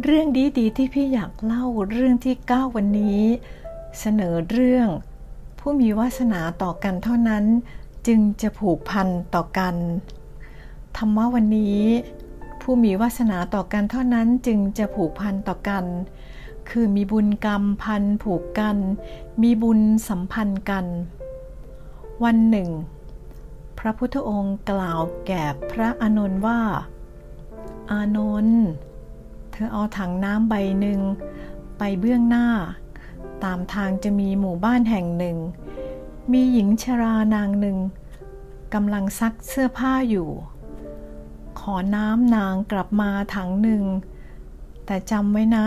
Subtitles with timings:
[0.00, 3.22] เรื่องดีดีที่พี่อยากเล่าเรื่องที่เก้าวันนี้
[4.00, 4.88] เสนอเรื่อง
[5.58, 7.44] ผู้มีวาสนาต่อกันเท่านั้น
[8.06, 9.76] จึงจะผูกพันต่อกัน
[10.96, 11.80] ธรรมะวันนี้
[12.60, 15.84] ผู้มีวาสนาต่อกันเท่านั้นจึงจะผูกพันต่อกัน
[16.70, 18.76] คือมีบุญกรรมพันผูกกัน
[19.42, 20.86] มีบุญสัมพันธ์กัน
[22.24, 22.68] วันหนึ่ง
[23.78, 26.60] พระพุทธองค์กล่าวแก่พระอานนท์ว่า
[27.90, 28.64] อานนท์
[29.52, 31.00] เธอเอาถังน้ำใบหนึ่ง
[31.78, 32.46] ไปเบื้องหน้า
[33.44, 35.36] ตามทางจะมีหมู่บ้านแห่งหนึ่ง
[36.32, 37.78] มีหญิงชรานางหนึ่ง
[38.74, 40.28] กำลังซักเสื้อผ้าอยู่
[41.60, 43.84] ขอน้ำนางกลับมาถังหนึ่ง
[44.86, 45.66] แต่จำไว้นะ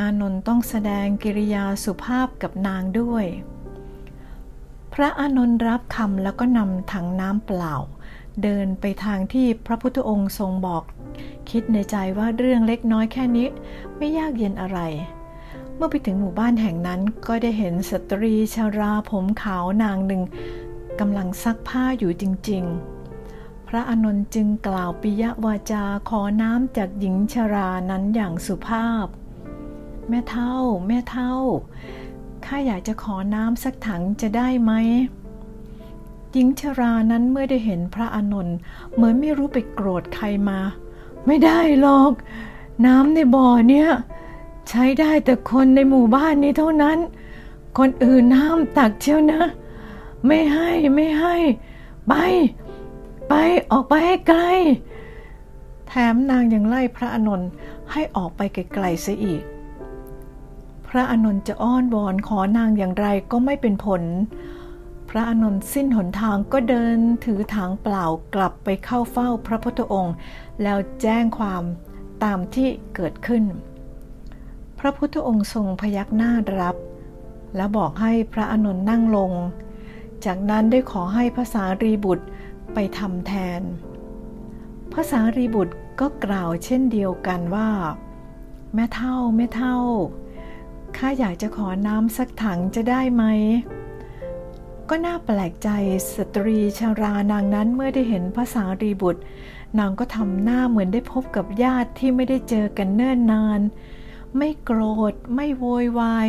[0.00, 3.24] อานนท์ต้องแสดงกิริยาสุภาพกับนางด้วย
[4.92, 7.74] พระอานนท์รับคำแล้วก็นำถังน้ำเปล่า
[8.42, 10.84] เดินไปทางที่พระพุทธองค์ทรงบอก
[11.50, 13.48] คิดในใจว่าเรื่องเล็กน้อยแค่นี้
[13.96, 14.78] ไม่ยากเย็นอะไร
[15.76, 20.22] เมื่อไปถึงหมู่บ้านแห่งนั้นก็ได้เห็นสตรีชาราผมขาวนางหนึ่ง
[21.00, 22.64] กำลังซักผ้าอยู่จริง
[23.16, 29.06] ๆ พระอนนท์จึงกล่าวปิยวาจาขอน้ำจากหญิงชารานั้นอย่างสุภาพ
[30.08, 30.54] แม่เท่า
[30.86, 31.34] แม่เท่า
[32.44, 34.72] ข้าอยากจะขอน้ำสักถังจะได้ไหม
[36.32, 38.56] หญิงชรานั้นเมื่อได้เห็นพระอนนท์
[38.94, 40.60] เหมือนไม่รู้ไปโกรธใครมา
[41.26, 42.12] ไม่ได้หรอก
[42.86, 43.88] น้ำในบ่อเนี่ย
[44.68, 46.98] ใช้ได้แต่คนในหมู่บ้านนี้เท่านั้น
[47.78, 49.42] คนอื่นห้ามตักเชียวนะ
[50.26, 51.36] ไม่ให้ไม่ให้
[52.08, 52.14] ไป
[53.28, 53.34] ไป
[53.70, 54.40] ออกไปให้ไกล
[55.88, 57.48] แถมนางยังไล่พระอนนท์
[57.92, 59.42] ให้ออกไปไกลๆเสียอีก
[60.88, 64.02] พระอนนท์จะอ้อนวอนขอนางอย่างไรก็ไม่เป็นผล
[65.10, 70.14] พระอานนท์สิ้นหนทางก็เดินถือถังเปล่ากลับไปเข้าเฝ้าพระพุทธองค์
[70.62, 71.62] แล้วแจ้งความ
[72.24, 73.44] ตามที่เกิดขึ้น
[74.78, 76.76] พระพุทธองค์ทรงพยักหน้ารับ
[77.56, 79.32] และบอกให้พระอานนท์นั่งลง
[80.24, 82.26] จากนั้นได้ขอให้ภาษารีบุตร
[82.74, 83.62] ไปทำแทน
[84.92, 87.70] ภาษารีบุตรก็กล่าวเช่นเดียวกันว่า
[88.74, 89.76] แม่เท่าแม่เท่า
[90.96, 93.24] ข้าอยากจะขอน้ำสักถังจะได้ไหม
[94.92, 95.68] ก็น่าแปลกใจ
[96.16, 99.22] สตรีชารานางนั้นเมื่อได้เห็นภาษารีบุตร
[99.78, 103.60] นางก็ทำหน้าเหมือนได้พบกับญาติที่ไม่ได้เจอกันเนิ่นนาน
[104.36, 104.80] ไม่โกร
[105.12, 106.26] ธ ไม่โวยวาย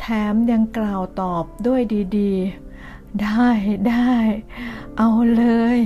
[0.00, 1.80] แถมยังกล่าวตอบด้วย
[2.18, 3.48] ดีๆ ได้
[3.88, 4.14] ได้
[4.98, 5.44] เอาเล
[5.76, 5.78] ย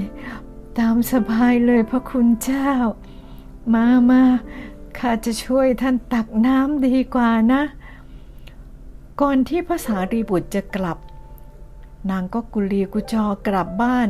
[0.79, 2.71] ตามสบายเลยพระคุณเจ้า
[3.75, 4.23] มามา
[4.99, 7.63] ข้าจะช่วยท่านตักน้ำดีกว่านะ
[9.21, 10.99] ก่อนที่ภาษารีบุตรจะกลับ
[12.11, 14.09] นางก็กุลีกุจอกลับบ้าน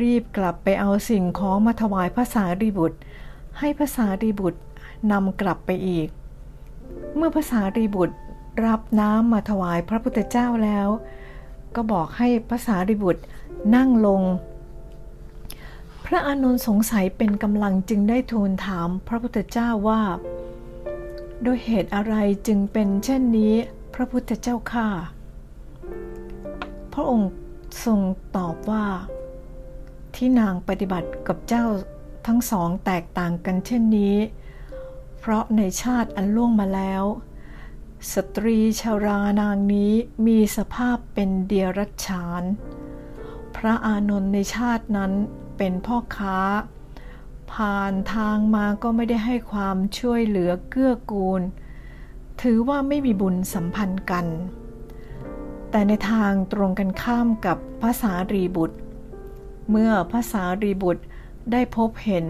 [0.00, 2.98] รีบกลับไปเอาสิ่งของมาถวายภาษารีบุตร
[3.58, 4.60] ให้ภาษารีบุตร
[5.10, 6.08] นำกลับไปอีก
[7.16, 8.16] เมื่อภาษารีบุตร
[8.64, 10.88] รับน้ำมาถวายพระพุทธเจ้าแล้ว
[11.74, 13.22] ก็บอกให้ภาษารีบุตร
[13.74, 14.22] นั่งลง
[16.06, 20.02] พระอานนท์สงสัยเป็นกำลังจึงได้ทูลถามพระพุทธเจ้าว่า
[21.42, 22.14] โดยเหตุอะไร
[22.46, 23.54] จึงเป็นเช่นนี้
[23.94, 24.88] พระพุทธเจ้าข้า
[26.96, 27.30] พระองค์
[27.84, 28.00] ทรง
[28.36, 28.86] ตอบว่า
[30.14, 31.66] ที่นางปฏิบัติกับเจ้า
[32.26, 34.16] ทั้งสองแตกต่างกันเช่นนี้
[35.20, 37.04] เพราะในชาติอันล่วงมาแล้ว
[38.12, 39.92] สตรีชารานางนี้
[40.26, 42.42] มีสภาพเป็นเดียรัจฉาน
[43.56, 45.12] พระอานนท์ในชาตินั้น
[45.56, 46.38] เป็นพ่อค้า
[47.52, 51.42] ผ่านทางมาก็ไม่ได้ให้ความช่วยเหลือเกื้อกูล
[52.42, 54.26] ถือว่าไม่มีบุญสัมพันธ์กัน
[55.76, 58.76] แต่ในทางตรงกันข้ามกับภาษารีบุตร
[59.70, 61.04] เมื่อภาษารีบุตร
[61.52, 62.26] ได้พบเห็น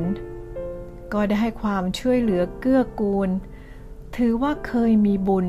[1.13, 3.31] ก็ได้ให้ความช่วยเหลือเกื้อกูล
[4.17, 5.47] ถือว่าเคยมีบุญ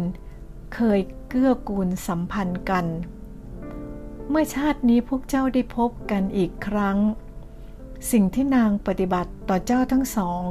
[0.75, 2.85] เคยเกื้อกูลสัมพันธ์กัน
[4.29, 6.97] เมื่อชาตินี้พวกเจ้าได้พบกันอีกครั้ง
[8.11, 10.43] สิ่งที่นางปฏิบัติต่อเจ้าทั้งสอง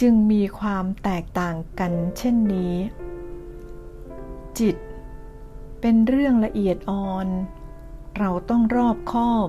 [0.00, 2.74] จึงมีความแตกต่างกันเช่นนี้
[4.60, 4.76] จิต
[5.84, 7.26] เป็นเรื่องละเอียดอ่อน
[8.18, 9.48] เราต้องรอบคอบ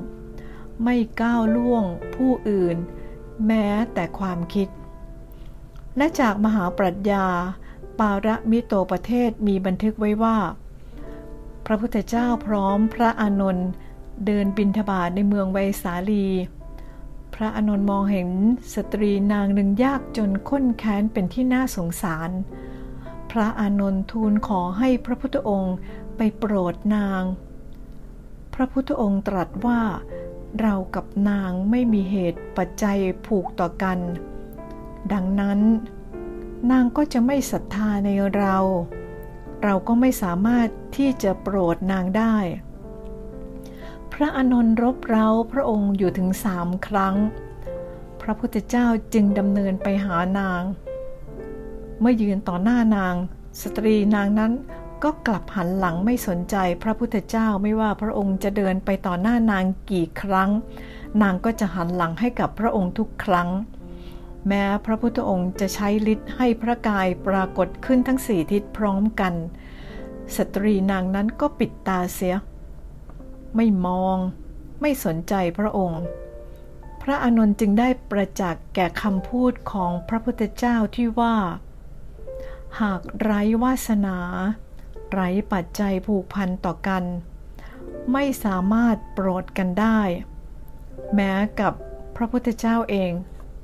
[0.83, 1.83] ไม่ก้าวล่วง
[2.15, 2.77] ผู้อื่น
[3.47, 4.67] แม้แต่ความคิด
[5.97, 7.25] และจากมหาปรัชญา
[7.99, 10.37] ปาระมิโตประเทศมีบันทึกไว้ว่า
[11.65, 13.69] พระพุทธเจ้าพร้อมพระอานนท์
[14.25, 16.27] เดินบินทบาทในเมืองไวสาลี
[17.35, 18.29] พระอานนท์มองเห็น
[18.75, 22.29] สตรีนางหนึ่งยากจนข้นแค้นเป็นที่น่าสงสาร
[23.37, 25.75] พระอานนท์ทูลขอให้พระพุทธองค์
[26.17, 27.23] ไปโปรดนาง
[28.53, 29.81] พระพุทธองค์ตรัสว่า
[30.59, 33.99] เรากับนางไม่มีเหตุปัจจัยผูกต่อกัน
[35.13, 35.59] ดังนั้น
[36.71, 38.57] นางก็จะไม่ศรัทธาในเรา
[39.63, 42.35] เราก็ไม่สามารถที่จะโปรดนางได้
[44.13, 47.15] พระอนนท์รบเร้าพระองค์อยู่ถึงสามครั้ง
[48.21, 50.63] พระพุทธเจ้าจึงดำเนินไปหานาง
[51.99, 53.15] เมื่อยืนต่อหน้านาง
[53.61, 54.53] สตรีนางนั้น
[55.03, 60.49] ก็กลับหันหลังไม่สนใจพระพุทธเจ้าไม่ว่าพระองค์จะเดินไปต่อหน้านางกี่ครั้ง
[61.21, 63.49] นางก็จะหันหลังให้กับพระองค์ทุกครั้ง
[64.47, 69.33] แม้พระพุทธองค์จะใช้ฤทธิ์ให้พระกายปรากฏขึ้นทั้งสี่ทิศพร้อมกัน
[70.35, 72.35] สตรีนางนั้นก็ปิดตาเสีย
[73.55, 74.17] ไม่มอง
[74.81, 76.01] ไม่สนใจพระองค์
[77.01, 81.35] พระอานนท์จึงได้ประจักษ์แก่คำพูดของพระพุทธเจ้าที่ว่า
[82.81, 84.17] หากไร้วาสนา
[85.11, 87.03] ไร้ปัจจัยผูกพันต่อกัน
[88.11, 89.99] ไม่สามารถโปรดกันได้
[91.15, 91.73] แม้กับ
[92.15, 93.11] พระพุทธเจ้าเอง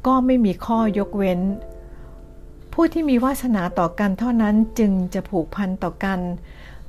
[0.07, 1.41] ก็ไม่มีข้อยกเว้น
[2.73, 6.19] ผู้ที่มีวาสนาต่อกันเท่านั้นจึงจะผูกพันต่อกัน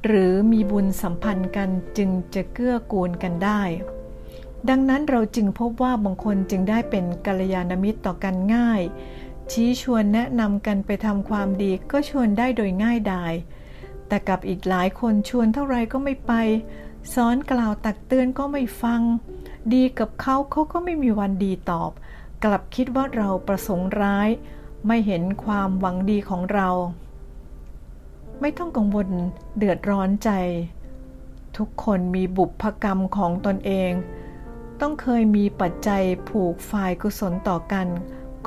[0.05, 3.63] หรือมีบุญสัมพันธ์กันจึงจะเกื้อกูลกันได้
[4.69, 8.83] ดังนั้นเราจึงพบว่าบางคนจึงได้เป็นกัลยาณมิตรต่อกันง่าย
[9.53, 13.33] ชี้ชวนแนะนำกันไปทำความดีก็ชวนได้โดยง่ายดาย
[14.09, 16.33] แต่กับอีกหลายคนชวนเท่าไรก็ไม่ไป
[17.15, 19.01] สอนกล่าวตักเตือนก็ไม่ฟัง
[19.75, 21.91] ดีกับเขาเขาก็ไม่มีวันดีตอบ
[22.45, 24.29] กลับคิดว่าเราประสงค์ร้าย
[24.87, 26.69] ไม่เห็นความหวังดีของเรา
[28.41, 29.09] ไม่ต้องกังวล
[29.57, 30.31] เดือดร้อนใจ
[31.57, 33.93] ทุกคนมีบุพกรรมของตนเอง
[34.81, 37.87] ต้องเคยมีปัจจัยผูกฝ่ายกุศลต่อกัน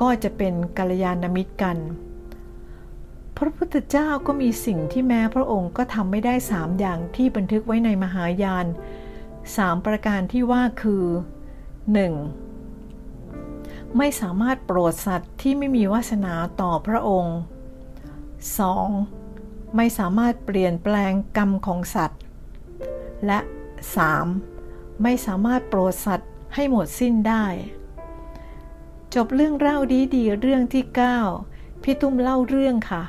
[0.00, 1.78] ก็จะเป็นกัลยาณมิตรกัน
[3.36, 8.66] พระพุทธเจ้าก็มีสิ่งที่แม้พระองค์ก็ทำไม่ได้สามอย่างที่บันทึกไว้ในมหายาน
[9.56, 11.04] สามประการที่ว่าคือ
[12.76, 13.96] 1.
[13.96, 17.36] ไม่สามารถโปรดสัตว์ที่ไม่มีวาสนาต่อพระองค์
[18.96, 19.76] 2.
[19.76, 22.20] ไม่สามารถเปลี่ยนแปลงกรรมของสัตว์
[23.26, 23.38] และ
[24.20, 25.02] 3.
[25.02, 27.44] ไม่สามารถโปรดสัตว์ให้หมดสิ้นได้
[29.14, 29.76] จบเรื่องเล่า
[30.14, 30.84] ดีๆเรื่องที่
[31.34, 33.02] 9 พี่ตุ้มเล่าเรื่องค่ะ